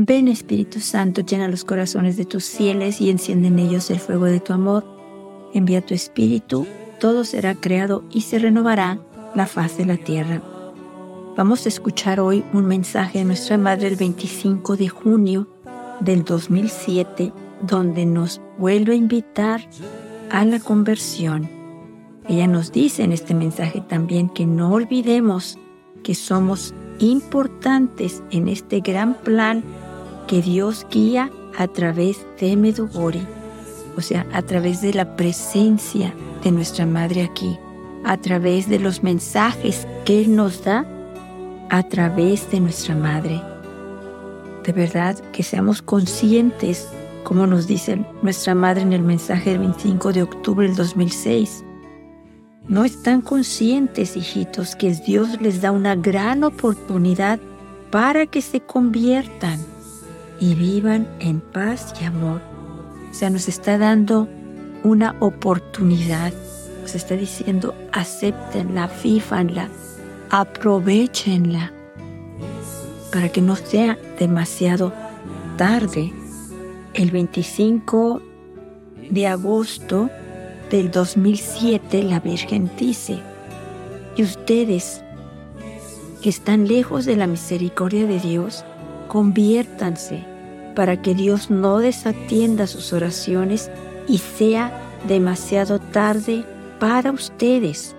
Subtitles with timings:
[0.00, 4.26] Ven Espíritu Santo, llena los corazones de tus fieles y enciende en ellos el fuego
[4.26, 4.84] de tu amor.
[5.52, 6.68] Envía tu Espíritu,
[7.00, 9.00] todo será creado y se renovará
[9.34, 10.40] la faz de la tierra.
[11.36, 15.48] Vamos a escuchar hoy un mensaje de nuestra Madre el 25 de junio
[15.98, 19.68] del 2007, donde nos vuelve a invitar
[20.30, 21.50] a la conversión.
[22.28, 25.58] Ella nos dice en este mensaje también que no olvidemos
[26.04, 29.64] que somos importantes en este gran plan
[30.28, 33.26] que Dios guía a través de Medugori,
[33.96, 36.14] o sea, a través de la presencia
[36.44, 37.58] de nuestra Madre aquí,
[38.04, 40.86] a través de los mensajes que Él nos da
[41.70, 43.42] a través de nuestra Madre.
[44.64, 46.86] De verdad que seamos conscientes,
[47.24, 51.64] como nos dice nuestra Madre en el mensaje del 25 de octubre del 2006,
[52.68, 57.40] no están conscientes, hijitos, que Dios les da una gran oportunidad
[57.90, 59.58] para que se conviertan
[60.40, 62.40] y vivan en paz y amor.
[63.10, 64.28] O sea, nos está dando
[64.84, 66.32] una oportunidad.
[66.82, 69.68] Nos está diciendo, acéptenla, fífanla,
[70.30, 71.72] aprovechenla,
[73.12, 74.92] para que no sea demasiado
[75.56, 76.12] tarde.
[76.94, 78.22] El 25
[79.10, 80.10] de agosto
[80.70, 83.20] del 2007 la Virgen dice,
[84.16, 85.02] y ustedes
[86.22, 88.64] que están lejos de la misericordia de Dios,
[89.08, 90.24] conviértanse
[90.76, 93.70] para que Dios no desatienda sus oraciones
[94.06, 94.72] y sea
[95.08, 96.44] demasiado tarde
[96.78, 97.96] para ustedes.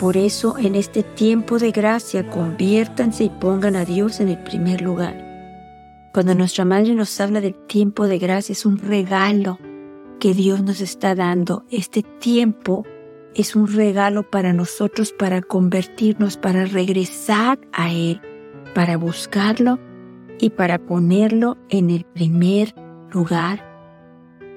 [0.00, 4.80] Por eso en este tiempo de gracia conviértanse y pongan a Dios en el primer
[4.80, 5.14] lugar.
[6.12, 9.58] Cuando nuestra Madre nos habla del tiempo de gracia es un regalo
[10.20, 11.64] que Dios nos está dando.
[11.70, 12.84] Este tiempo
[13.34, 18.20] es un regalo para nosotros para convertirnos, para regresar a Él,
[18.74, 19.78] para buscarlo
[20.38, 22.74] y para ponerlo en el primer
[23.10, 23.72] lugar.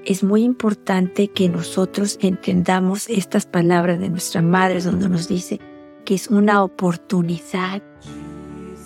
[0.04, 5.60] Es muy importante que nosotros entendamos estas palabras de nuestra Madre donde nos dice
[6.04, 7.82] que es una oportunidad,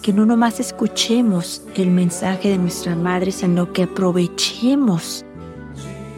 [0.03, 5.25] que no nomás escuchemos el mensaje de nuestra Madre, sino que aprovechemos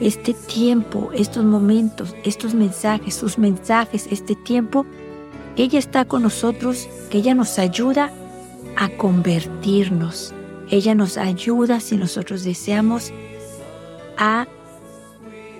[0.00, 4.86] este tiempo, estos momentos, estos mensajes, sus mensajes, este tiempo,
[5.56, 8.10] ella está con nosotros, que ella nos ayuda
[8.76, 10.33] a convertirnos.
[10.70, 13.12] Ella nos ayuda, si nosotros deseamos,
[14.16, 14.46] a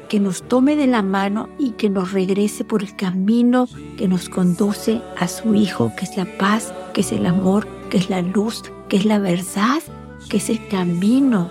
[0.09, 4.29] que nos tome de la mano y que nos regrese por el camino que nos
[4.29, 8.23] conduce a su Hijo, que es la paz, que es el amor, que es la
[8.23, 9.83] luz, que es la verdad,
[10.29, 11.51] que es el camino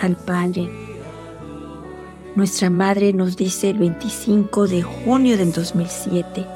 [0.00, 0.70] al Padre.
[2.34, 6.46] Nuestra madre nos dice el 25 de junio del 2007,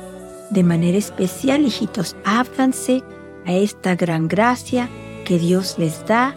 [0.50, 3.02] de manera especial, hijitos, ábranse
[3.46, 4.90] a esta gran gracia
[5.30, 6.34] que Dios les da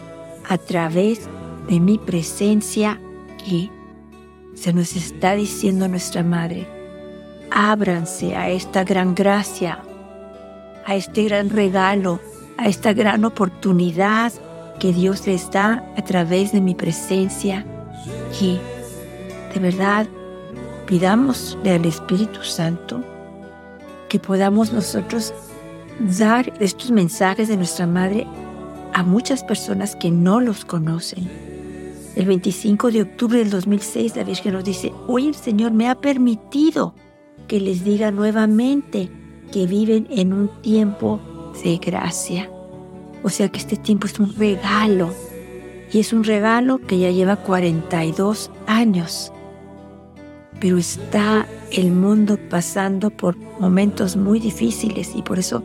[0.48, 1.28] a través
[1.68, 3.00] de mi presencia
[3.44, 3.72] y
[4.54, 6.68] se nos está diciendo nuestra madre,
[7.50, 9.82] ábranse a esta gran gracia,
[10.86, 12.20] a este gran regalo,
[12.56, 14.32] a esta gran oportunidad
[14.78, 17.66] que Dios les da a través de mi presencia
[18.40, 18.60] y
[19.52, 20.06] de verdad
[20.86, 23.02] pidámosle al Espíritu Santo
[24.08, 25.34] que podamos nosotros
[25.98, 28.24] dar estos mensajes de nuestra Madre
[28.94, 31.28] a muchas personas que no los conocen.
[32.16, 35.96] El 25 de octubre del 2006 la Virgen nos dice, hoy el Señor me ha
[35.96, 36.94] permitido
[37.46, 39.10] que les diga nuevamente
[39.52, 41.20] que viven en un tiempo
[41.62, 42.50] de gracia.
[43.22, 45.12] O sea que este tiempo es un regalo.
[45.92, 49.30] Y es un regalo que ya lleva 42 años
[50.64, 55.62] pero está el mundo pasando por momentos muy difíciles y por eso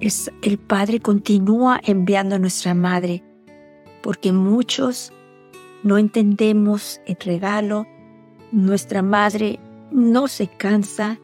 [0.00, 3.22] el Padre continúa enviando a nuestra Madre,
[4.02, 5.12] porque muchos
[5.82, 7.86] no entendemos el regalo,
[8.50, 11.18] nuestra Madre no se cansa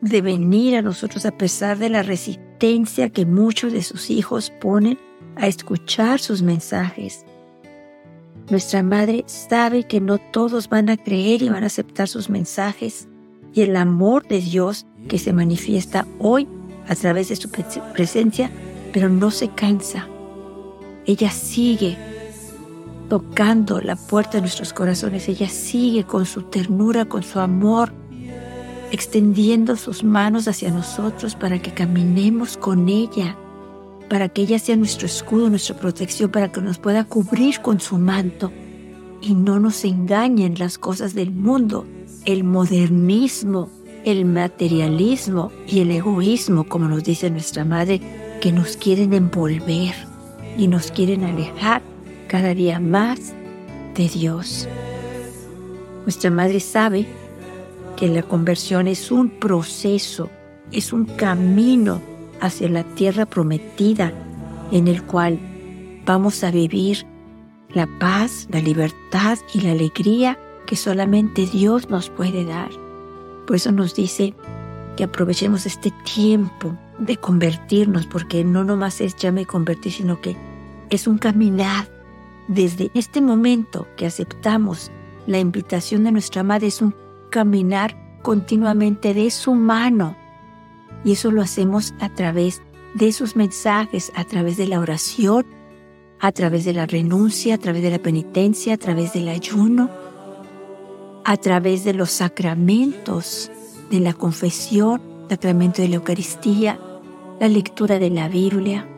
[0.00, 4.98] de venir a nosotros a pesar de la resistencia que muchos de sus hijos ponen
[5.36, 7.24] a escuchar sus mensajes.
[8.50, 13.08] Nuestra Madre sabe que no todos van a creer y van a aceptar sus mensajes
[13.52, 16.48] y el amor de Dios que se manifiesta hoy
[16.88, 18.50] a través de su presencia,
[18.92, 20.08] pero no se cansa.
[21.06, 21.96] Ella sigue
[23.08, 27.92] tocando la puerta de nuestros corazones, ella sigue con su ternura, con su amor,
[28.90, 33.36] extendiendo sus manos hacia nosotros para que caminemos con ella
[34.08, 37.98] para que ella sea nuestro escudo, nuestra protección, para que nos pueda cubrir con su
[37.98, 38.50] manto.
[39.20, 41.86] Y no nos engañen las cosas del mundo,
[42.24, 43.68] el modernismo,
[44.10, 48.00] el materialismo y el egoísmo, como nos dice nuestra madre,
[48.40, 49.94] que nos quieren envolver.
[50.56, 51.82] y nos quieren alejar
[52.26, 53.32] cada día más
[53.94, 54.68] de Dios.
[56.02, 57.06] Nuestra madre sabe
[57.96, 60.30] que la conversión es un proceso,
[60.72, 62.00] es un camino
[62.40, 64.12] hacia la tierra prometida
[64.72, 65.38] en el cual
[66.04, 67.06] vamos a vivir
[67.68, 72.87] la paz, la libertad y la alegría que solamente Dios nos puede dar.
[73.48, 74.34] Por eso nos dice
[74.98, 80.36] que aprovechemos este tiempo de convertirnos, porque no nomás es ya me convertí, sino que
[80.90, 81.88] es un caminar.
[82.46, 84.90] Desde este momento que aceptamos
[85.26, 86.94] la invitación de nuestra madre, es un
[87.30, 90.14] caminar continuamente de su mano.
[91.02, 92.60] Y eso lo hacemos a través
[92.92, 95.46] de sus mensajes, a través de la oración,
[96.20, 99.88] a través de la renuncia, a través de la penitencia, a través del ayuno,
[101.28, 103.50] a través de los sacramentos,
[103.90, 106.80] de la confesión, sacramento de la Eucaristía,
[107.38, 108.88] la lectura de la Biblia,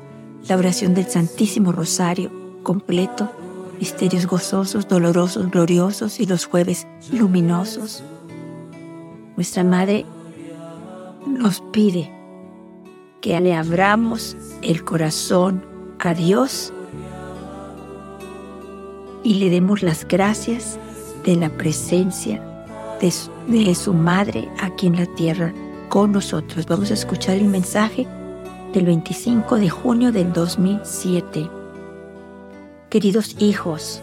[0.48, 2.30] la oración del Santísimo Rosario
[2.62, 3.32] completo,
[3.80, 8.04] misterios gozosos, dolorosos, gloriosos y los jueves luminosos.
[9.34, 10.06] Nuestra Madre
[11.26, 12.12] nos pide
[13.20, 15.66] que le abramos el corazón
[15.98, 16.72] a Dios
[19.24, 20.78] y le demos las gracias
[21.24, 22.42] de la presencia
[23.00, 25.52] de su, Madre aquí en la tierra
[25.88, 26.66] con nosotros.
[26.66, 28.06] Vamos a escuchar el mensaje
[28.72, 31.48] del 25 de junio del 2007.
[32.90, 34.02] Queridos hijos,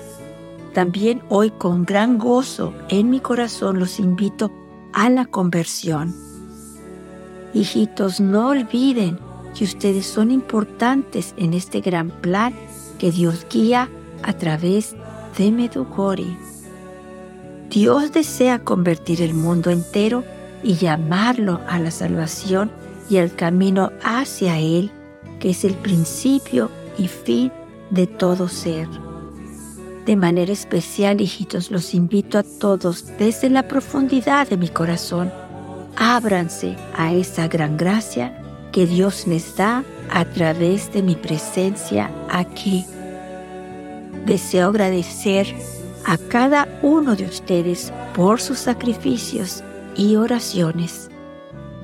[0.74, 4.52] también hoy con gran gozo en mi corazón los invito
[4.94, 6.16] a la conversión.
[7.54, 9.20] Hijitos, no olviden
[9.58, 12.54] que ustedes son importantes en este gran plan
[13.00, 13.90] que Dios guía
[14.24, 14.96] a través
[15.38, 16.38] de Medugori.
[17.78, 20.24] Dios desea convertir el mundo entero
[20.64, 22.72] y llamarlo a la salvación
[23.08, 24.90] y al camino hacia Él,
[25.40, 27.52] que es el principio y fin
[27.92, 28.88] de todo ser.
[30.08, 35.32] De manera especial, hijitos, los invito a todos desde la profundidad de mi corazón.
[35.98, 38.42] Ábranse a esa gran gracia
[38.72, 42.88] que Dios les da a través de mi presencia aquí.
[44.26, 45.56] Deseo agradecer
[46.08, 49.62] a cada uno de ustedes por sus sacrificios
[49.98, 51.12] y oraciones.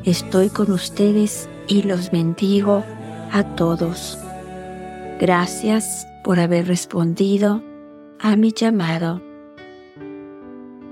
[0.06, 2.86] Estoy con ustedes y los bendigo
[3.34, 4.18] a todos.
[5.20, 7.62] Gracias por haber respondido
[8.20, 9.22] a mi llamado.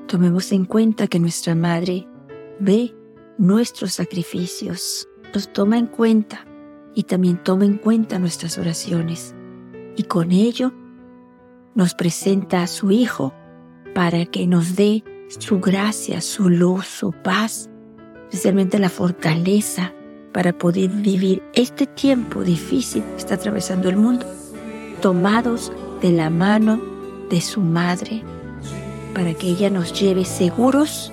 [0.07, 2.06] Tomemos en cuenta que nuestra Madre
[2.60, 2.94] ve
[3.38, 6.45] nuestros sacrificios, los toma en cuenta
[6.94, 9.33] y también toma en cuenta nuestras oraciones.
[9.95, 10.74] Y con ello
[11.75, 13.33] nos presenta a su Hijo
[13.94, 17.71] para que nos dé su gracia, su luz, su paz
[18.31, 19.91] especialmente la fortaleza
[20.31, 24.25] para poder vivir este tiempo difícil que está atravesando el mundo,
[25.01, 25.71] tomados
[26.01, 26.81] de la mano
[27.29, 28.23] de su madre,
[29.13, 31.12] para que ella nos lleve seguros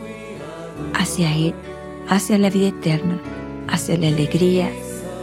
[0.94, 1.54] hacia Él,
[2.08, 3.18] hacia la vida eterna,
[3.66, 4.70] hacia la alegría,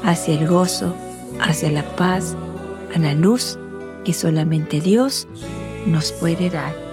[0.03, 0.93] hacia el gozo,
[1.39, 2.35] hacia la paz,
[2.93, 3.57] a la luz
[4.05, 5.27] que solamente Dios
[5.85, 6.84] nos puede dar.